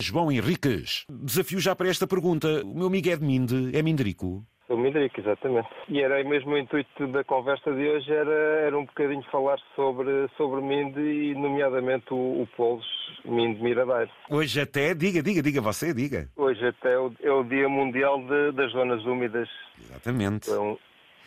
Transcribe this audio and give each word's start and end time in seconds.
João 0.00 0.30
Henriques, 0.30 1.04
desafio 1.10 1.58
já 1.58 1.74
para 1.74 1.88
esta 1.88 2.06
pergunta. 2.06 2.62
O 2.64 2.72
meu 2.72 2.86
amigo 2.86 3.10
é 3.10 3.16
de 3.16 3.24
Minde, 3.24 3.76
é 3.76 3.82
Mindrico? 3.82 4.44
O 4.68 4.76
Mindrico, 4.76 5.18
exatamente. 5.18 5.68
E 5.88 6.00
era 6.00 6.22
mesmo 6.22 6.52
o 6.52 6.58
intuito 6.58 7.08
da 7.08 7.24
conversa 7.24 7.72
de 7.72 7.88
hoje, 7.88 8.12
era, 8.12 8.30
era 8.30 8.78
um 8.78 8.84
bocadinho 8.84 9.24
falar 9.24 9.58
sobre, 9.74 10.28
sobre 10.36 10.60
Minde 10.60 11.00
e 11.00 11.34
nomeadamente 11.34 12.14
o, 12.14 12.42
o 12.42 12.48
Polos 12.56 12.86
Minde 13.24 13.60
Miradeiro. 13.60 14.08
Hoje 14.30 14.60
até, 14.60 14.94
diga, 14.94 15.20
diga, 15.20 15.42
diga 15.42 15.60
você, 15.60 15.92
diga. 15.92 16.28
Hoje 16.36 16.64
até 16.64 16.92
é 16.92 16.98
o, 16.98 17.12
é 17.20 17.32
o 17.32 17.42
Dia 17.42 17.68
Mundial 17.68 18.20
de, 18.20 18.52
das 18.52 18.70
Zonas 18.70 19.04
Úmidas. 19.04 19.48
Exatamente. 19.80 20.48
Então, 20.48 20.78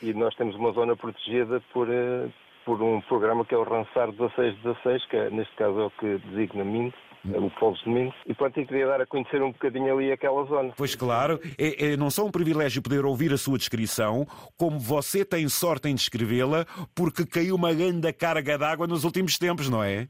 e 0.02 0.14
nós 0.14 0.34
temos 0.36 0.56
uma 0.56 0.72
zona 0.72 0.96
protegida 0.96 1.62
por, 1.74 1.90
eh, 1.90 2.30
por 2.64 2.82
um 2.82 3.02
programa 3.02 3.44
que 3.44 3.54
é 3.54 3.58
o 3.58 3.64
Ransar 3.64 4.14
1616, 4.14 5.06
que 5.08 5.18
é, 5.18 5.30
neste 5.30 5.54
caso 5.58 5.78
é 5.78 5.86
o 5.88 5.92
que 5.92 6.18
designa 6.30 6.64
Minde 6.64 6.96
o 7.26 7.50
Polos 7.60 7.80
de 7.84 7.90
Minho, 7.90 8.14
e 8.26 8.34
portanto 8.34 8.60
eu 8.60 8.68
queria 8.68 8.88
dar 8.88 9.02
a 9.02 9.06
conhecer 9.06 9.42
um 9.42 9.52
bocadinho 9.52 9.96
ali 9.96 10.12
aquela 10.12 10.44
zona. 10.46 10.74
Pois 10.76 10.96
claro, 10.96 11.40
é, 11.58 11.92
é 11.92 11.98
não 11.98 12.10
só 12.10 12.26
um 12.26 12.32
privilégio 12.32 12.82
poder 12.82 13.06
ouvir 13.06 13.32
a 13.32 13.38
sua 13.38 13.58
descrição, 13.58 14.26
como 14.58 14.80
você 14.80 15.24
tem 15.24 15.48
sorte 15.48 15.88
em 15.88 15.96
descrevê-la, 15.96 16.66
porque 16.96 17.26
caiu 17.26 17.56
uma 17.56 17.74
grande 17.74 18.12
carga 18.14 18.58
d'água 18.58 18.88
nos 18.88 19.04
últimos 19.04 19.38
tempos, 19.38 19.70
não 19.70 19.84
é? 19.84 20.08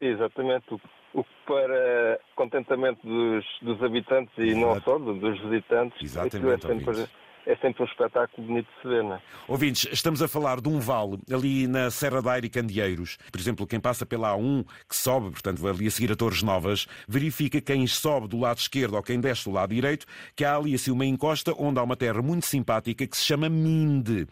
Exatamente. 0.00 0.66
O 1.14 1.24
que 1.24 1.30
para 1.46 2.20
contentamento 2.36 3.00
dos, 3.06 3.44
dos 3.62 3.82
habitantes 3.82 4.32
e 4.36 4.48
Exato. 4.48 4.60
não 4.60 4.80
só 4.80 4.98
dos 4.98 5.40
visitantes, 5.40 6.02
Exatamente, 6.02 6.66
é 6.66 6.68
sempre 6.68 7.08
é 7.48 7.56
sempre 7.56 7.82
um 7.82 7.86
espetáculo 7.86 8.46
bonito 8.46 8.66
de 8.66 8.82
se 8.82 8.88
ver, 8.88 9.02
não 9.02 9.14
é? 9.14 9.22
Ouvintes, 9.48 9.88
estamos 9.90 10.20
a 10.20 10.28
falar 10.28 10.60
de 10.60 10.68
um 10.68 10.78
vale 10.78 11.18
ali 11.32 11.66
na 11.66 11.90
Serra 11.90 12.20
da 12.20 12.32
Aire 12.32 12.46
e 12.46 12.50
Candeeiros. 12.50 13.16
Por 13.32 13.40
exemplo, 13.40 13.66
quem 13.66 13.80
passa 13.80 14.04
pela 14.04 14.36
A1, 14.36 14.66
que 14.86 14.94
sobe, 14.94 15.30
portanto, 15.30 15.66
ali 15.66 15.86
a 15.86 15.90
seguir 15.90 16.12
a 16.12 16.16
Torres 16.16 16.42
Novas, 16.42 16.86
verifica 17.08 17.58
quem 17.58 17.86
sobe 17.86 18.28
do 18.28 18.38
lado 18.38 18.58
esquerdo 18.58 18.96
ou 18.96 19.02
quem 19.02 19.18
desce 19.18 19.46
do 19.46 19.50
lado 19.50 19.74
direito, 19.74 20.04
que 20.36 20.44
há 20.44 20.56
ali 20.56 20.74
assim 20.74 20.90
uma 20.90 21.06
encosta 21.06 21.54
onde 21.58 21.80
há 21.80 21.82
uma 21.82 21.96
terra 21.96 22.20
muito 22.20 22.44
simpática 22.44 23.06
que 23.06 23.16
se 23.16 23.24
chama 23.24 23.48
Minde. 23.48 24.26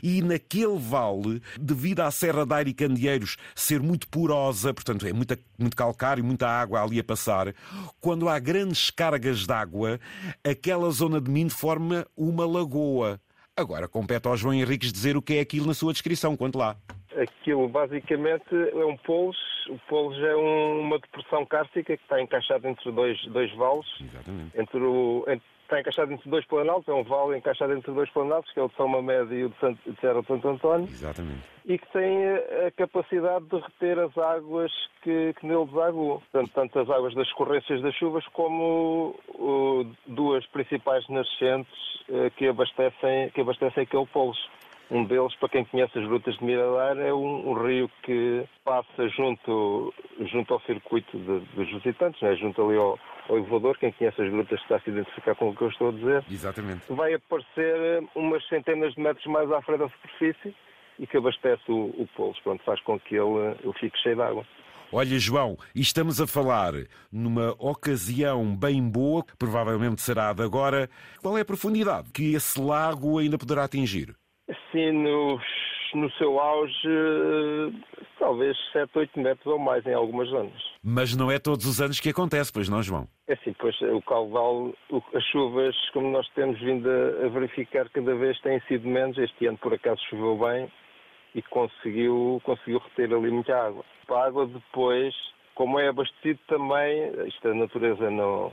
E 0.00 0.22
naquele 0.22 0.78
vale, 0.78 1.42
devido 1.58 2.00
à 2.00 2.10
Serra 2.12 2.46
da 2.46 2.54
Aire 2.56 2.70
e 2.70 2.74
Candeeiros 2.74 3.36
ser 3.52 3.82
muito 3.82 4.06
porosa, 4.06 4.72
portanto, 4.72 5.04
é 5.08 5.12
muita, 5.12 5.36
muito 5.58 5.76
calcário, 5.76 6.22
muita 6.22 6.46
água 6.46 6.84
ali 6.84 7.00
a 7.00 7.04
passar, 7.04 7.52
quando 8.00 8.28
há 8.28 8.38
grandes 8.38 8.90
cargas 8.90 9.44
de 9.44 9.52
água, 9.52 9.98
aquela 10.48 10.88
zona 10.92 11.20
de 11.20 11.28
Minde 11.28 11.52
forma 11.52 12.06
uma 12.16 12.46
lagoa. 12.46 12.59
Agora 13.56 13.88
compete 13.88 14.26
ao 14.26 14.36
João 14.36 14.54
Henriques 14.54 14.92
dizer 14.92 15.16
o 15.16 15.22
que 15.22 15.34
é 15.34 15.40
aquilo 15.40 15.66
na 15.66 15.74
sua 15.74 15.92
descrição, 15.92 16.36
quanto 16.36 16.58
lá. 16.58 16.76
Aquilo 17.16 17.68
basicamente 17.68 18.54
é 18.54 18.84
um 18.84 18.96
polos. 18.96 19.36
O 19.68 19.78
polos 19.88 20.18
é 20.18 20.34
um, 20.34 20.80
uma 20.80 20.98
depressão 20.98 21.44
kárstica 21.44 21.96
que 21.96 22.02
está 22.02 22.20
encaixada 22.20 22.68
entre 22.68 22.90
dois, 22.90 23.20
dois 23.26 23.54
vales. 23.56 23.86
Exatamente. 24.00 24.58
Entre 24.58 24.78
o, 24.78 25.24
entre, 25.28 25.44
está 25.70 25.80
encaixado 25.80 26.12
entre 26.12 26.28
dois 26.28 26.44
planaltos, 26.46 26.88
é 26.88 26.92
um 26.92 27.04
vale 27.04 27.38
encaixado 27.38 27.72
entre 27.72 27.92
dois 27.92 28.10
planaltos, 28.10 28.52
que 28.52 28.58
é 28.58 28.62
o 28.62 28.68
de 28.68 28.74
São 28.74 28.88
Mamede 28.88 29.34
e 29.34 29.44
o 29.44 29.48
de, 29.48 29.58
Santo, 29.60 29.78
de 29.88 30.00
Serra 30.00 30.20
de 30.20 30.26
Santo 30.26 30.48
António. 30.48 30.88
Exatamente. 30.88 31.40
E 31.64 31.78
que 31.78 31.92
tem 31.92 32.26
a 32.66 32.70
capacidade 32.76 33.44
de 33.44 33.56
reter 33.56 33.98
as 33.98 34.18
águas 34.18 34.72
que, 35.02 35.32
que 35.38 35.46
nele 35.46 35.66
desaguam. 35.66 36.20
Portanto, 36.20 36.50
tanto 36.54 36.78
as 36.80 36.90
águas 36.90 37.14
das 37.14 37.28
escorrências 37.28 37.80
das 37.82 37.94
chuvas 37.94 38.26
como 38.28 39.14
o, 39.28 39.86
duas 40.06 40.44
principais 40.46 41.06
nascentes 41.08 41.72
eh, 42.08 42.30
que 42.36 42.48
abastecem, 42.48 43.30
que 43.30 43.40
abastecem 43.40 43.84
aquele 43.84 44.06
polos. 44.06 44.38
Um 44.90 45.04
deles, 45.04 45.34
para 45.36 45.48
quem 45.48 45.64
conhece 45.64 45.96
as 45.96 46.06
Grutas 46.06 46.36
de 46.36 46.44
Miradar, 46.44 46.98
é 46.98 47.14
um, 47.14 47.50
um 47.50 47.64
rio 47.64 47.88
que 48.02 48.44
passa 48.64 49.08
junto, 49.10 49.94
junto 50.32 50.52
ao 50.52 50.60
circuito 50.62 51.16
de, 51.16 51.40
dos 51.54 51.70
visitantes, 51.70 52.20
né? 52.20 52.34
junto 52.34 52.60
ali 52.60 52.76
ao, 52.76 52.98
ao 53.28 53.38
elevador. 53.38 53.78
Quem 53.78 53.92
conhece 53.92 54.20
as 54.20 54.28
grutas 54.28 54.60
está 54.60 54.76
a 54.76 54.80
se 54.80 54.90
identificar 54.90 55.36
com 55.36 55.50
o 55.50 55.54
que 55.54 55.62
eu 55.62 55.68
estou 55.68 55.90
a 55.90 55.92
dizer. 55.92 56.24
Exatamente. 56.28 56.82
Vai 56.88 57.14
aparecer 57.14 58.02
umas 58.16 58.44
centenas 58.48 58.92
de 58.94 59.00
metros 59.00 59.26
mais 59.26 59.50
à 59.52 59.62
frente 59.62 59.78
da 59.78 59.88
superfície 59.90 60.56
e 60.98 61.06
que 61.06 61.16
abastece 61.16 61.62
o, 61.68 61.94
o 61.96 62.08
polos. 62.16 62.40
Pronto, 62.40 62.64
faz 62.64 62.80
com 62.82 62.98
que 62.98 63.14
ele, 63.14 63.56
ele 63.62 63.72
fique 63.78 63.96
cheio 63.98 64.16
de 64.16 64.22
água. 64.22 64.44
Olha, 64.92 65.20
João, 65.20 65.56
estamos 65.72 66.20
a 66.20 66.26
falar 66.26 66.72
numa 67.12 67.54
ocasião 67.60 68.56
bem 68.56 68.82
boa, 68.82 69.22
que 69.22 69.36
provavelmente 69.36 70.02
será 70.02 70.32
de 70.32 70.42
agora. 70.42 70.90
Qual 71.22 71.38
é 71.38 71.42
a 71.42 71.44
profundidade 71.44 72.10
que 72.12 72.34
esse 72.34 72.60
lago 72.60 73.20
ainda 73.20 73.38
poderá 73.38 73.62
atingir? 73.62 74.16
Sim, 74.72 74.92
no, 74.92 75.40
no 75.94 76.10
seu 76.12 76.38
auge, 76.38 76.88
talvez 78.18 78.56
7, 78.72 78.90
8 78.96 79.18
metros 79.18 79.46
ou 79.46 79.58
mais 79.58 79.84
em 79.86 79.94
algumas 79.94 80.28
zonas. 80.28 80.62
Mas 80.82 81.16
não 81.16 81.30
é 81.30 81.38
todos 81.38 81.66
os 81.66 81.80
anos 81.80 81.98
que 81.98 82.10
acontece, 82.10 82.52
pois 82.52 82.68
não, 82.68 82.82
João? 82.82 83.08
É 83.26 83.36
sim, 83.36 83.54
pois 83.58 83.78
o 83.80 84.00
caudal, 84.02 84.72
as 85.14 85.24
chuvas, 85.24 85.76
como 85.90 86.10
nós 86.10 86.28
temos 86.30 86.58
vindo 86.60 86.88
a, 86.88 87.28
verificar, 87.28 87.88
cada 87.90 88.14
vez 88.14 88.40
têm 88.40 88.60
sido 88.62 88.86
menos. 88.86 89.18
Este 89.18 89.46
ano, 89.46 89.58
por 89.58 89.74
acaso, 89.74 90.00
choveu 90.08 90.38
bem 90.38 90.70
e 91.34 91.42
conseguiu, 91.42 92.40
conseguiu 92.44 92.78
reter 92.78 93.12
ali 93.14 93.30
muita 93.30 93.56
água. 93.56 93.84
A 94.08 94.24
água 94.24 94.46
depois, 94.46 95.14
como 95.54 95.78
é 95.78 95.88
abastecido 95.88 96.40
também, 96.48 97.12
isto 97.26 97.48
a 97.48 97.54
natureza 97.54 98.10
não, 98.10 98.52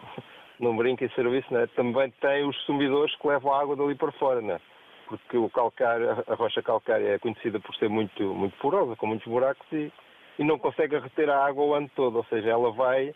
não 0.60 0.76
brinca 0.76 1.06
em 1.06 1.10
serviço, 1.10 1.52
né? 1.54 1.68
também 1.76 2.12
tem 2.22 2.48
os 2.48 2.56
sumidores 2.66 3.16
que 3.16 3.28
levam 3.28 3.54
a 3.54 3.62
água 3.62 3.76
dali 3.76 3.96
para 3.96 4.12
fora. 4.14 4.42
Né? 4.42 4.60
Porque 5.08 5.38
o 5.38 5.50
calcário, 5.50 6.24
a 6.28 6.36
rocha 6.36 6.62
calcária 6.62 7.08
é 7.08 7.20
conhecida 7.20 7.60
por 7.60 7.76
ser 7.76 7.90
muito, 7.90 8.24
muito 8.34 8.58
porosa, 8.58 8.96
com 8.96 9.08
muitos 9.08 9.28
buracos 9.28 9.66
e, 9.72 9.92
e 10.40 10.44
não 10.44 10.60
consegue 10.60 10.98
reter 10.98 11.30
a 11.30 11.46
água 11.46 11.64
o 11.64 11.74
ano 11.74 11.90
todo, 11.96 12.18
ou 12.18 12.26
seja, 12.26 12.50
ela 12.50 12.72
vai, 12.72 13.14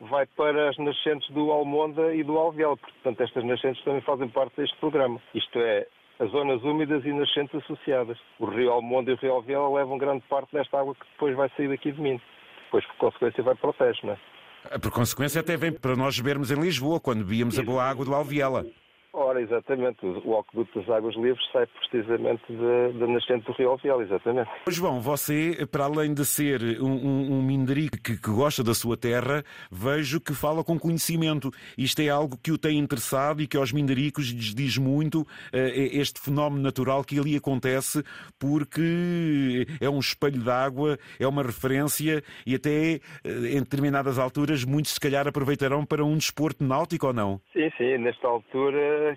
vai 0.00 0.26
para 0.26 0.70
as 0.70 0.78
nascentes 0.78 1.28
do 1.30 1.50
Almonda 1.50 2.14
e 2.14 2.22
do 2.22 2.38
Alviel, 2.38 2.76
portanto 2.76 3.20
estas 3.22 3.44
nascentes 3.44 3.82
também 3.84 4.00
fazem 4.02 4.28
parte 4.28 4.56
deste 4.56 4.76
programa. 4.78 5.20
Isto 5.34 5.58
é, 5.58 5.86
as 6.20 6.30
zonas 6.30 6.62
úmidas 6.62 7.04
e 7.04 7.12
nascentes 7.12 7.54
associadas. 7.64 8.18
O 8.38 8.46
rio 8.46 8.70
Almonda 8.70 9.10
e 9.10 9.14
o 9.14 9.16
rio 9.16 9.32
Alviel 9.32 9.72
levam 9.72 9.98
grande 9.98 10.22
parte 10.28 10.52
desta 10.52 10.78
água 10.78 10.94
que 10.94 11.06
depois 11.12 11.34
vai 11.34 11.50
sair 11.56 11.68
daqui 11.68 11.90
de 11.90 12.00
mim. 12.00 12.20
Depois, 12.64 12.84
por 12.86 12.96
consequência, 12.96 13.42
vai 13.42 13.54
para 13.54 13.70
o 13.70 13.72
Tejo, 13.72 14.00
não 14.04 14.12
é? 14.12 14.78
Por 14.78 14.92
consequência, 14.92 15.40
até 15.40 15.56
vem 15.56 15.72
para 15.72 15.96
nós 15.96 16.20
bebermos 16.20 16.50
em 16.50 16.60
Lisboa, 16.60 17.00
quando 17.00 17.24
bebíamos 17.24 17.58
a 17.58 17.62
boa 17.62 17.82
água 17.82 18.04
do 18.04 18.14
Alviela. 18.14 18.66
Ora, 19.30 19.40
exatamente. 19.40 20.04
O 20.24 20.36
Aqueduto 20.36 20.80
das 20.80 20.90
Águas 20.90 21.14
Livres 21.14 21.40
sai 21.52 21.64
precisamente 21.64 22.42
da, 22.98 23.06
nascente 23.06 23.46
do 23.46 23.52
Rio 23.52 23.70
Alvial, 23.70 24.02
exatamente. 24.02 24.50
João, 24.66 25.00
você, 25.00 25.64
para 25.70 25.84
além 25.84 26.12
de 26.12 26.24
ser 26.24 26.60
um, 26.80 26.90
um, 26.90 27.32
um 27.34 27.42
minderico 27.42 27.96
que, 28.02 28.16
que, 28.16 28.30
gosta 28.30 28.64
da 28.64 28.74
sua 28.74 28.96
terra, 28.96 29.44
vejo 29.70 30.20
que 30.20 30.34
fala 30.34 30.64
com 30.64 30.76
conhecimento. 30.76 31.52
Isto 31.78 32.02
é 32.02 32.08
algo 32.08 32.36
que 32.42 32.50
o 32.50 32.58
tem 32.58 32.76
interessado 32.76 33.40
e 33.40 33.46
que 33.46 33.56
aos 33.56 33.70
mindericos 33.70 34.32
lhes 34.32 34.52
diz 34.52 34.76
muito 34.76 35.20
uh, 35.20 35.26
este 35.52 36.20
fenómeno 36.20 36.60
natural 36.60 37.04
que 37.04 37.16
ali 37.16 37.36
acontece, 37.36 38.02
porque 38.36 39.64
é 39.80 39.88
um 39.88 40.00
espelho 40.00 40.42
d'água, 40.42 40.98
é 41.20 41.26
uma 41.28 41.44
referência 41.44 42.20
e 42.44 42.56
até 42.56 42.98
uh, 43.24 43.46
em 43.46 43.60
determinadas 43.60 44.18
alturas 44.18 44.64
muitos 44.64 44.94
se 44.94 44.98
calhar 44.98 45.28
aproveitarão 45.28 45.86
para 45.86 46.04
um 46.04 46.16
desporto 46.16 46.64
náutico 46.64 47.06
ou 47.06 47.12
não? 47.12 47.40
Sim, 47.52 47.70
sim. 47.78 47.96
Nesta 47.98 48.26
altura 48.26 49.16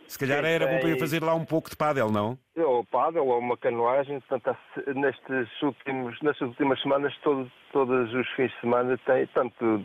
se 0.07 0.19
calhar 0.19 0.43
era 0.43 0.67
bom 0.67 0.79
para 0.79 0.89
ir 0.89 0.99
fazer 0.99 1.23
lá 1.23 1.33
um 1.33 1.45
pouco 1.45 1.69
de 1.69 1.75
pádel, 1.75 2.11
não? 2.11 2.37
Ou 2.57 2.83
pádel, 2.85 3.25
ou 3.27 3.39
uma 3.39 3.57
canoagem. 3.57 4.19
Portanto, 4.21 4.57
nestes 4.93 5.61
últimos, 5.61 6.21
nestas 6.21 6.49
últimas 6.49 6.81
semanas, 6.81 7.13
todo, 7.23 7.49
todos 7.71 8.13
os 8.13 8.27
fins 8.35 8.51
de 8.51 8.59
semana 8.59 8.97
tem, 9.05 9.25
tanto 9.27 9.83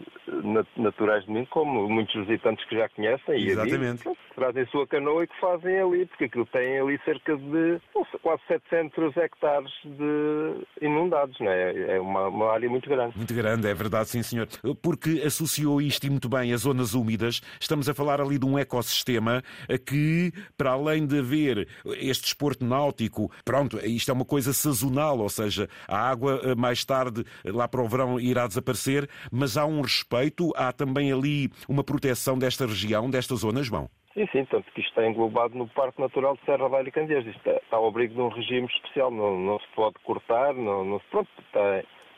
naturais 0.76 1.24
de 1.24 1.30
mim 1.30 1.46
como 1.46 1.88
muitos 1.88 2.14
visitantes 2.26 2.64
que 2.68 2.76
já 2.76 2.88
conhecem. 2.88 3.46
Exatamente. 3.46 4.04
E 4.04 4.08
ali, 4.08 4.18
trazem 4.34 4.62
a 4.62 4.66
sua 4.66 4.86
canoa 4.86 5.24
e 5.24 5.26
que 5.26 5.40
fazem 5.40 5.80
ali, 5.80 6.06
porque 6.06 6.24
aquilo 6.24 6.46
tem 6.46 6.78
ali 6.78 7.00
cerca 7.04 7.36
de 7.36 7.80
quase 8.22 8.42
700 8.48 9.16
hectares 9.16 9.70
de 9.84 10.84
inundados, 10.84 11.38
não 11.40 11.50
é? 11.50 11.96
É 11.96 12.00
uma, 12.00 12.28
uma 12.28 12.52
área 12.52 12.68
muito 12.68 12.88
grande. 12.88 13.16
Muito 13.16 13.34
grande, 13.34 13.68
é 13.68 13.74
verdade, 13.74 14.08
sim, 14.08 14.22
senhor. 14.22 14.48
Porque 14.82 15.22
associou 15.24 15.80
isto 15.80 16.04
e 16.04 16.10
muito 16.10 16.28
bem 16.28 16.52
às 16.52 16.62
zonas 16.62 16.94
úmidas, 16.94 17.40
estamos 17.60 17.88
a 17.88 17.94
falar 17.94 18.20
ali 18.20 18.38
de 18.38 18.44
um 18.44 18.58
ecossistema 18.58 19.42
que, 19.86 20.15
para 20.56 20.70
além 20.70 21.06
de 21.06 21.18
haver 21.18 21.68
este 21.98 22.24
desporto 22.24 22.64
náutico, 22.64 23.30
pronto, 23.44 23.78
isto 23.84 24.10
é 24.10 24.14
uma 24.14 24.24
coisa 24.24 24.52
sazonal, 24.52 25.18
ou 25.18 25.28
seja, 25.28 25.68
a 25.88 25.98
água 26.08 26.40
eh, 26.42 26.54
mais 26.54 26.84
tarde, 26.84 27.24
lá 27.44 27.68
para 27.68 27.82
o 27.82 27.88
verão, 27.88 28.20
irá 28.20 28.46
desaparecer, 28.46 29.08
mas 29.30 29.56
há 29.56 29.64
um 29.66 29.80
respeito, 29.80 30.52
há 30.56 30.72
também 30.72 31.12
ali 31.12 31.50
uma 31.68 31.84
proteção 31.84 32.38
desta 32.38 32.66
região, 32.66 33.10
desta 33.10 33.34
zona, 33.36 33.62
João. 33.62 33.88
Sim, 34.14 34.26
sim, 34.32 34.44
tanto 34.46 34.64
que 34.72 34.80
isto 34.80 34.88
está 34.88 35.06
englobado 35.06 35.54
no 35.54 35.68
Parque 35.68 36.00
Natural 36.00 36.36
de 36.36 36.44
Serra 36.46 36.70
da 36.70 36.90
Candeias. 36.90 37.26
Isto 37.26 37.36
está, 37.36 37.50
está 37.52 37.76
ao 37.76 37.88
abrigo 37.88 38.14
de 38.14 38.20
um 38.20 38.28
regime 38.28 38.66
especial, 38.66 39.10
não, 39.10 39.38
não 39.38 39.60
se 39.60 39.66
pode 39.74 39.96
cortar, 40.04 40.54
não, 40.54 40.86
não 40.86 40.98
se, 41.00 41.06
pronto, 41.10 41.28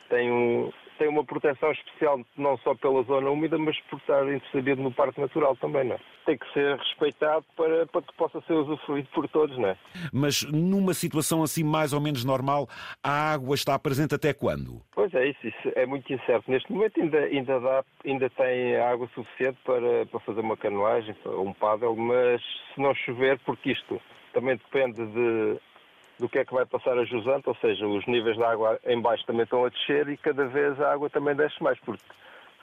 tem 0.09 0.31
um, 0.31 0.71
tem 0.99 1.07
uma 1.07 1.23
proteção 1.23 1.71
especial 1.71 2.19
não 2.37 2.57
só 2.57 2.75
pela 2.75 3.01
zona 3.03 3.29
úmida, 3.29 3.57
mas 3.57 3.79
por 3.89 3.97
estar 3.99 4.27
inserido 4.31 4.83
no 4.83 4.91
Parque 4.91 5.19
Natural 5.19 5.55
também, 5.55 5.85
não 5.85 5.95
é? 5.95 5.99
Tem 6.25 6.37
que 6.37 6.53
ser 6.53 6.77
respeitado 6.77 7.45
para, 7.55 7.87
para 7.87 8.01
que 8.01 8.13
possa 8.15 8.41
ser 8.41 8.53
usufruído 8.53 9.07
por 9.13 9.27
todos, 9.29 9.57
não 9.57 9.69
é? 9.69 9.77
Mas 10.13 10.43
numa 10.43 10.93
situação 10.93 11.41
assim 11.41 11.63
mais 11.63 11.93
ou 11.93 12.01
menos 12.01 12.25
normal, 12.25 12.67
a 13.01 13.31
água 13.31 13.55
está 13.55 13.79
presente 13.79 14.13
até 14.13 14.33
quando? 14.33 14.81
Pois 14.93 15.11
é, 15.13 15.29
isso, 15.29 15.47
isso 15.47 15.71
é 15.75 15.85
muito 15.85 16.11
incerto. 16.11 16.51
Neste 16.51 16.71
momento 16.71 16.99
ainda, 16.99 17.19
ainda, 17.19 17.59
dá, 17.59 17.83
ainda 18.05 18.29
tem 18.31 18.75
água 18.75 19.09
suficiente 19.15 19.57
para, 19.63 20.05
para 20.05 20.19
fazer 20.19 20.41
uma 20.41 20.57
canoagem, 20.57 21.15
um 21.25 21.53
paddle, 21.53 21.95
mas 21.95 22.41
se 22.75 22.81
não 22.81 22.93
chover, 22.93 23.39
porque 23.45 23.71
isto 23.71 23.99
também 24.33 24.57
depende 24.57 25.05
de, 25.05 25.59
do 26.19 26.27
que 26.27 26.39
é 26.39 26.45
que 26.45 26.53
vai 26.53 26.65
passar 26.65 26.97
a 26.97 27.05
jusante, 27.05 27.47
ou 27.47 27.55
seja, 27.55 27.87
os 27.87 28.05
níveis 28.05 28.35
de 28.35 28.43
água 28.43 28.79
em 28.85 29.01
baixo 29.01 29.25
também 29.25 29.43
estão 29.43 29.65
a 29.65 29.69
descer 29.69 30.09
e 30.09 30.17
cada 30.17 30.45
vez 30.47 30.79
a 30.81 30.91
água 30.91 31.09
também 31.09 31.35
desce 31.35 31.61
mais, 31.63 31.79
porque 31.79 32.03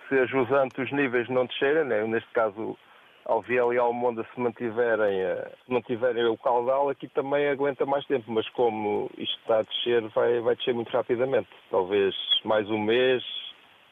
se 0.09 0.19
a 0.19 0.27
jusante 0.27 0.81
os 0.81 0.93
níveis 0.93 1.29
não 1.29 1.47
descerem, 1.47 1.85
né, 1.85 2.07
neste 2.07 2.31
caso 2.31 2.77
Alviel 3.25 3.73
e 3.73 3.79
Almonda 3.79 4.25
se 4.33 4.41
mantiverem, 4.41 5.21
eh, 5.21 5.51
se 5.65 5.73
mantiverem 5.73 6.27
o 6.27 6.39
caudal, 6.39 6.89
aqui 6.89 7.09
também 7.09 7.49
aguenta 7.49 7.85
mais 7.85 8.05
tempo, 8.07 8.31
mas 8.31 8.49
como 8.51 9.11
isto 9.19 9.39
está 9.41 9.59
a 9.59 9.63
descer, 9.63 10.03
vai, 10.15 10.41
vai 10.41 10.55
descer 10.55 10.73
muito 10.73 10.93
rapidamente. 10.93 11.49
Talvez 11.71 12.15
mais 12.45 12.71
um 12.71 12.79
mês, 12.79 13.25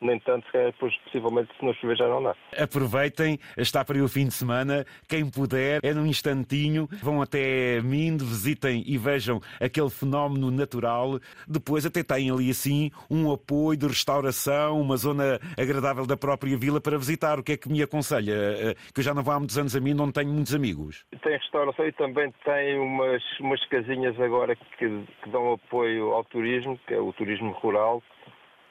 nem 0.01 0.19
tanto, 0.21 0.47
se 0.51 0.59
depois 0.59 0.97
possivelmente 1.05 1.51
se 1.59 1.65
não 1.65 1.73
chover 1.75 1.97
já 1.97 2.09
não 2.09 2.23
dá. 2.23 2.35
Aproveitem, 2.59 3.39
está 3.57 3.85
para 3.85 3.97
aí 3.97 4.03
o 4.03 4.09
fim 4.09 4.27
de 4.27 4.35
semana, 4.35 4.85
quem 5.09 5.29
puder, 5.29 5.81
é 5.83 5.93
num 5.93 6.07
instantinho, 6.07 6.89
vão 7.03 7.23
até 7.23 7.81
Minde, 7.81 8.25
visitem 8.25 8.83
e 8.87 8.97
vejam 8.99 9.41
aquele 9.61 9.91
fenómeno 9.91 10.51
natural. 10.51 11.19
Depois 11.47 11.87
até 11.87 12.03
têm 12.03 12.31
ali 12.31 12.51
assim 12.51 12.91
um 13.11 13.33
apoio 13.33 13.79
de 13.79 13.87
restauração, 13.87 14.81
uma 14.81 14.97
zona 14.97 15.39
agradável 15.59 16.07
da 16.07 16.17
própria 16.17 16.57
vila 16.57 16.81
para 16.81 16.99
visitar. 16.99 17.39
O 17.39 17.43
que 17.43 17.53
é 17.53 17.57
que 17.57 17.69
me 17.69 17.83
aconselha? 17.83 18.33
Eh, 18.33 18.75
que 18.93 19.01
eu 19.01 19.05
já 19.05 19.15
não 19.15 19.23
vou 19.23 19.35
há 19.35 19.39
muitos 19.39 19.59
anos 19.59 19.75
a 19.75 19.81
mim, 19.81 19.95
não 19.95 20.11
tenho 20.11 20.31
muitos 20.31 20.55
amigos. 20.55 21.05
Tem 21.23 21.33
restauração 21.33 21.87
e 21.87 21.93
também 21.93 22.33
tem 22.45 22.79
umas, 22.79 23.23
umas 23.41 23.65
casinhas 23.67 24.19
agora 24.21 24.57
que, 24.57 24.65
que 24.79 25.31
dão 25.31 25.53
apoio 25.53 26.13
ao 26.13 26.25
turismo, 26.25 26.79
que 26.87 26.95
é 26.95 27.01
o 27.01 27.13
turismo 27.13 27.53
rural, 27.53 28.03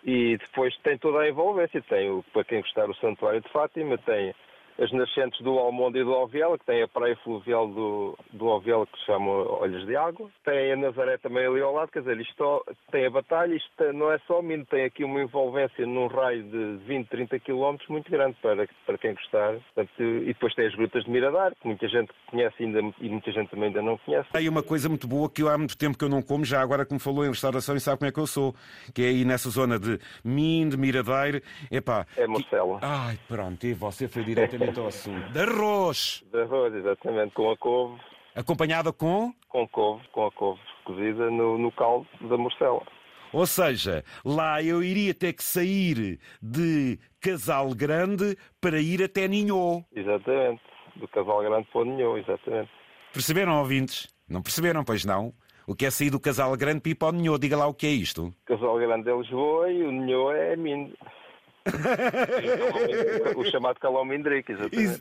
e 0.03 0.37
depois 0.37 0.75
tem 0.77 0.97
toda 0.97 1.19
a 1.19 1.29
envolvência. 1.29 1.81
Tem, 1.83 2.21
para 2.33 2.43
quem 2.43 2.61
gostar, 2.61 2.89
o 2.89 2.95
Santuário 2.95 3.41
de 3.41 3.49
Fátima, 3.49 3.97
tem 3.99 4.33
as 4.79 4.91
nascentes 4.91 5.41
do 5.41 5.57
Almonde 5.57 5.99
e 5.99 6.03
do 6.03 6.13
Alviela, 6.13 6.57
que 6.57 6.65
tem 6.65 6.81
a 6.81 6.87
praia 6.87 7.15
fluvial 7.23 7.67
do, 7.67 8.17
do 8.31 8.49
Alviela, 8.49 8.85
que 8.87 8.97
se 8.99 9.05
chama 9.05 9.29
Olhos 9.29 9.85
de 9.85 9.95
Água. 9.95 10.29
Tem 10.43 10.71
a 10.71 10.75
Nazaré 10.75 11.17
também 11.17 11.45
ali 11.45 11.61
ao 11.61 11.73
lado, 11.73 11.91
quer 11.91 11.99
dizer, 11.99 12.19
isto 12.19 12.65
tem 12.91 13.05
a 13.05 13.09
batalha, 13.09 13.53
isto 13.53 13.93
não 13.93 14.11
é 14.11 14.17
só 14.27 14.39
o 14.39 14.43
Mindo, 14.43 14.65
tem 14.65 14.85
aqui 14.85 15.03
uma 15.03 15.21
envolvência 15.21 15.85
num 15.85 16.07
raio 16.07 16.43
de 16.43 16.77
20, 16.85 17.07
30 17.07 17.39
km 17.39 17.77
muito 17.89 18.09
grande 18.09 18.35
para, 18.41 18.67
para 18.85 18.97
quem 18.97 19.13
gostar. 19.13 19.53
Portanto, 19.73 20.01
e 20.01 20.25
depois 20.25 20.53
tem 20.55 20.67
as 20.67 20.75
grutas 20.75 21.03
de 21.03 21.09
Miradar, 21.09 21.53
que 21.55 21.67
muita 21.67 21.87
gente 21.87 22.11
conhece 22.27 22.63
ainda 22.63 22.79
e 22.99 23.09
muita 23.09 23.31
gente 23.31 23.49
também 23.49 23.67
ainda 23.67 23.81
não 23.81 23.97
conhece. 23.99 24.29
Tem 24.31 24.49
uma 24.49 24.63
coisa 24.63 24.89
muito 24.89 25.07
boa 25.07 25.29
que 25.29 25.43
eu 25.43 25.49
há 25.49 25.57
muito 25.57 25.77
tempo 25.77 25.97
que 25.97 26.03
eu 26.03 26.09
não 26.09 26.21
como, 26.21 26.43
já 26.43 26.61
agora 26.61 26.85
que 26.85 26.93
me 26.93 26.99
falou 26.99 27.25
em 27.25 27.29
restauração 27.29 27.75
e 27.75 27.79
sabe 27.79 27.99
como 27.99 28.09
é 28.09 28.11
que 28.11 28.19
eu 28.19 28.27
sou, 28.27 28.55
que 28.93 29.03
é 29.03 29.07
aí 29.09 29.25
nessa 29.25 29.49
zona 29.49 29.79
de 29.79 29.99
Mindo, 30.23 30.77
Miradeiro, 30.77 31.41
epá... 31.71 32.05
É 32.17 32.25
Marcelo. 32.25 32.79
Ai, 32.81 33.17
pronto, 33.27 33.65
e 33.65 33.73
você 33.73 34.07
foi 34.07 34.23
diretamente 34.23 34.62
ao 34.79 34.87
assunto. 34.87 35.31
De 35.31 35.39
arroz! 35.39 36.23
De 36.31 36.41
arroz, 36.41 36.73
exatamente, 36.73 37.33
com 37.33 37.51
a 37.51 37.57
couve. 37.57 37.99
Acompanhada 38.35 38.91
com? 38.91 39.33
Com 39.47 39.67
couve, 39.67 40.07
com 40.09 40.25
a 40.25 40.31
couve 40.31 40.59
cozida 40.83 41.29
no, 41.29 41.57
no 41.57 41.71
caldo 41.71 42.07
da 42.21 42.37
morcela. 42.37 42.81
Ou 43.31 43.47
seja, 43.47 44.03
lá 44.23 44.61
eu 44.61 44.83
iria 44.83 45.13
ter 45.13 45.33
que 45.33 45.43
sair 45.43 46.19
de 46.41 46.99
Casal 47.19 47.73
Grande 47.73 48.37
para 48.61 48.79
ir 48.79 49.01
até 49.01 49.27
Ninhô. 49.27 49.83
Exatamente, 49.95 50.61
do 50.95 51.07
Casal 51.07 51.41
Grande 51.41 51.67
para 51.71 51.81
o 51.81 51.85
Ninhô, 51.85 52.17
exatamente. 52.17 52.69
Perceberam, 53.11 53.59
ouvintes? 53.59 54.07
Não 54.29 54.41
perceberam, 54.41 54.83
pois 54.83 55.03
não? 55.03 55.33
O 55.65 55.75
que 55.75 55.85
é 55.85 55.89
sair 55.89 56.09
do 56.09 56.19
Casal 56.19 56.55
Grande 56.55 56.81
para 56.81 56.91
ir 56.91 56.95
para 56.95 57.07
o 57.07 57.11
Ninhô? 57.11 57.37
Diga 57.37 57.57
lá 57.57 57.65
o 57.65 57.73
que 57.73 57.87
é 57.87 57.91
isto. 57.91 58.31
Casal 58.45 58.77
Grande 58.77 59.09
é 59.09 59.17
Lisboa 59.17 59.71
e 59.71 59.81
o 59.81 59.91
Ninhô 59.91 60.31
é 60.31 60.55
Mindo. 60.55 60.95
O 63.35 63.45
chamado 63.45 63.79
calão 63.79 64.05
mindrique, 64.05 64.51
exatamente. 64.51 64.99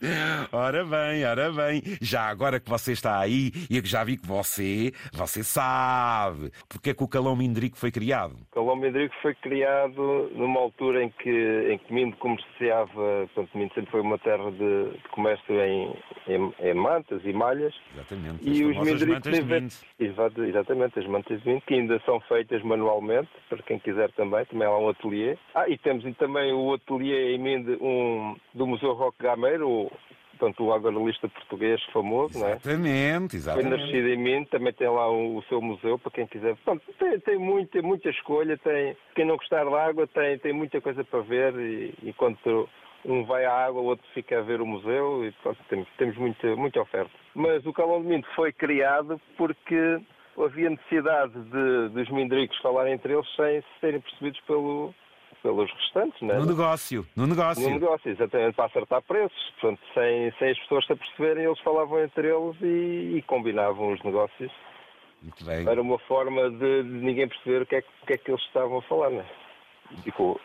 Ora 0.53 0.85
bem, 0.85 1.25
ora 1.25 1.53
bem. 1.53 1.83
Já 2.01 2.29
agora 2.29 2.61
que 2.61 2.71
você 2.71 2.93
está 2.93 3.19
aí 3.19 3.53
e 3.71 3.83
que 3.83 3.89
já 3.89 4.05
vi 4.05 4.17
que 4.17 4.27
você, 4.27 4.93
você 5.13 5.43
sabe 5.43 6.53
porque 6.69 6.91
é 6.91 6.95
que 6.95 7.03
o 7.03 7.09
calão 7.09 7.37
mindrique 7.37 7.79
foi 7.79 7.91
criado. 7.91 8.37
O 8.51 8.55
calão 8.55 8.77
mindrique 8.77 9.15
foi 9.21 9.35
criado 9.35 10.31
numa 10.35 10.61
altura 10.61 11.03
em 11.03 11.11
que, 11.11 11.71
em 11.71 11.79
que 11.79 11.93
Mindo 11.93 12.17
comerciava, 12.17 13.29
portanto, 13.35 13.59
Mindo 13.59 13.75
sempre 13.75 13.91
foi 13.91 14.01
uma 14.01 14.19
terra 14.19 14.51
de, 14.51 14.91
de 14.91 15.09
comércio 15.11 15.61
em, 15.61 15.97
em, 16.29 16.52
mantas 16.75 17.25
e 17.25 17.33
malhas. 17.33 17.75
Exatamente. 17.95 18.49
E 18.49 18.65
os 18.65 18.77
mindricos 18.79 19.85
Exato, 19.99 20.45
exatamente, 20.45 20.99
as 20.99 21.07
mantas 21.07 21.41
de 21.43 21.49
Mindo, 21.49 21.63
que 21.63 21.75
ainda 21.75 22.01
são 22.05 22.21
feitas 22.21 22.63
manualmente, 22.63 23.31
para 23.49 23.63
quem 23.63 23.79
quiser 23.79 24.11
também, 24.13 24.45
também 24.47 24.67
há 24.67 24.71
lá 24.71 24.79
um 24.79 24.89
ateliê. 24.89 25.37
Ah, 25.55 25.69
e 25.69 25.79
temos 25.79 26.05
também 26.17 26.53
o 26.53 26.75
ateliê 26.75 27.35
em 27.35 27.39
Minde 27.39 27.79
um, 27.81 28.37
do 28.55 28.67
Museu 28.67 28.93
Roque 28.93 29.23
Gameiro, 29.23 29.91
portanto, 30.43 30.65
o 30.65 30.73
aguarelista 30.73 31.29
português 31.29 31.81
famoso, 31.93 32.37
exatamente, 32.37 32.83
não 32.83 32.91
é? 32.91 33.37
Exatamente, 33.37 33.69
Foi 33.69 33.79
nascido 33.79 34.09
em 34.09 34.17
Minde, 34.17 34.49
também 34.51 34.73
tem 34.73 34.89
lá 34.89 35.09
o, 35.09 35.37
o, 35.37 35.43
seu 35.45 35.61
museu, 35.61 35.99
para 35.99 36.11
quem 36.11 36.27
quiser. 36.27 36.57
Portanto, 36.57 36.83
tem, 36.99 37.21
tem 37.21 37.39
muita, 37.39 37.81
muita 37.81 38.11
escolha, 38.11 38.59
tem, 38.59 38.97
quem 39.15 39.25
não 39.25 39.37
gostar 39.37 39.65
da 39.65 39.85
água 39.85 40.07
tem, 40.09 40.39
tem 40.39 40.53
muita 40.53 40.81
coisa 40.81 41.05
para 41.05 41.21
ver 41.21 41.55
e, 41.55 41.95
enquanto 42.03 42.69
um 43.05 43.25
vai 43.25 43.45
à 43.45 43.53
água, 43.53 43.81
o 43.81 43.87
outro 43.87 44.07
fica 44.15 44.39
a 44.39 44.43
ver 44.43 44.61
o 44.61 44.67
museu 44.67 45.25
e 45.25 45.33
pronto, 45.43 45.59
temos, 45.69 45.89
temos 45.99 46.17
muita, 46.17 46.57
muita 46.57 46.81
oferta. 46.81 47.11
Mas 47.35 47.65
o 47.67 47.73
Calão 47.73 48.03
de 48.03 48.09
Minde 48.09 48.27
foi 48.35 48.53
criado 48.53 49.21
porque 49.37 50.01
havia 50.39 50.71
necessidade 50.71 51.33
de, 51.33 51.89
dos 51.91 52.09
mindricos 52.11 52.57
falarem 52.59 52.95
entre 52.95 53.13
eles 53.13 53.27
sem 53.35 53.63
serem 53.81 54.01
percebidos 54.01 54.41
pelo, 54.43 54.95
pelos 55.43 55.71
restantes, 55.73 56.21
né? 56.23 56.35
No 56.39 56.47
negócio, 56.47 57.07
no 57.17 57.27
negócio. 57.27 57.63
No 57.63 57.71
negócio, 57.71 58.11
exatamente, 58.11 58.55
para 58.55 58.67
acertar 58.67 59.03
preços. 59.03 59.55
Portanto, 59.61 59.81
sem, 59.93 60.33
sem 60.39 60.51
as 60.51 60.59
pessoas 60.61 60.87
se 60.87 60.93
aperceberem, 60.93 61.45
eles 61.45 61.59
falavam 61.61 62.03
entre 62.03 62.29
eles 62.29 62.57
e, 62.63 63.17
e 63.17 63.23
combinavam 63.23 63.93
os 63.93 64.03
negócios. 64.03 64.53
Muito 65.23 65.45
bem. 65.45 65.69
Era 65.69 65.81
uma 65.81 65.99
forma 66.01 66.51
de, 66.51 66.83
de 66.83 67.05
ninguém 67.05 67.29
perceber 67.29 67.63
o 67.63 67.67
que, 67.67 67.77
é, 67.77 67.85
o 68.03 68.07
que, 68.07 68.13
é, 68.15 68.17
que 68.17 68.31
eles 68.31 68.43
estavam 68.43 68.79
a 68.79 68.83
falar? 68.83 69.11
Ficou, 70.03 70.41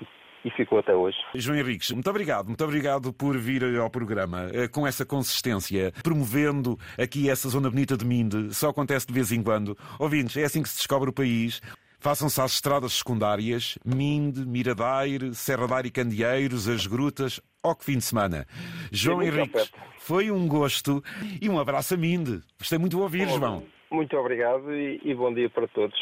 e 0.48 0.52
ficou 0.52 0.80
até 0.80 0.96
hoje. 0.96 1.18
João 1.36 1.58
Henriques, 1.58 1.92
muito 1.92 2.10
obrigado, 2.10 2.48
muito 2.48 2.64
obrigado 2.64 3.12
por 3.12 3.38
vir 3.38 3.64
ao 3.78 3.90
programa 3.90 4.50
eh, 4.54 4.68
com 4.68 4.88
essa 4.88 5.06
consistência, 5.06 5.92
promovendo 6.02 6.80
aqui 6.98 7.30
essa 7.30 7.50
zona 7.50 7.70
bonita 7.70 7.98
de 7.98 8.06
Minde. 8.06 8.56
Só 8.56 8.70
acontece 8.70 9.06
de 9.06 9.14
vez 9.14 9.32
em 9.32 9.44
quando. 9.44 9.78
Ouvintes, 10.00 10.38
é 10.38 10.46
assim 10.46 10.64
que 10.64 10.70
se 10.70 10.78
descobre 10.78 11.10
o 11.10 11.14
país. 11.14 11.62
Façam-se 12.00 12.40
às 12.40 12.54
estradas 12.54 12.94
secundárias, 12.94 13.78
Minde, 13.84 14.46
Miradeiro, 14.46 15.34
Serra 15.34 15.68
da 15.68 15.82
e 15.82 15.92
Candeeiros, 15.92 16.70
as 16.70 16.86
grutas, 16.86 17.42
ó 17.64 17.74
que 17.74 17.84
fim 17.84 17.98
de 17.98 18.04
semana. 18.04 18.46
João 18.92 19.22
Henrique, 19.22 19.60
foi 19.98 20.32
um 20.32 20.48
gosto 20.48 21.04
e 21.42 21.50
um 21.50 21.60
abraço 21.60 21.96
a 21.96 21.98
Minde. 21.98 22.40
Gostei 22.58 22.78
muito 22.78 22.96
de 22.96 23.02
ouvir, 23.02 23.28
João. 23.28 23.64
Muito 23.92 24.16
obrigado 24.16 24.74
e, 24.74 25.02
e 25.04 25.14
bom 25.16 25.34
dia 25.34 25.50
para 25.50 25.68
todos. 25.68 25.98